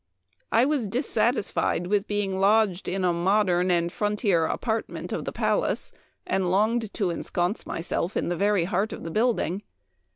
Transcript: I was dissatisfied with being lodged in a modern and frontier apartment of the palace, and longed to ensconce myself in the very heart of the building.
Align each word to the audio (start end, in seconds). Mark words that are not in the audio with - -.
I 0.51 0.65
was 0.65 0.87
dissatisfied 0.87 1.85
with 1.85 2.07
being 2.07 2.39
lodged 2.39 2.87
in 2.87 3.05
a 3.05 3.13
modern 3.13 3.69
and 3.69 3.91
frontier 3.93 4.45
apartment 4.47 5.11
of 5.11 5.25
the 5.25 5.31
palace, 5.31 5.91
and 6.25 6.49
longed 6.49 6.91
to 6.95 7.11
ensconce 7.11 7.67
myself 7.67 8.17
in 8.17 8.27
the 8.27 8.35
very 8.35 8.63
heart 8.63 8.93
of 8.93 9.03
the 9.03 9.11
building. 9.11 9.61